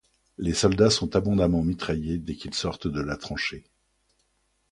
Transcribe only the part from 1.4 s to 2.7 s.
mitraillés dès qu'ils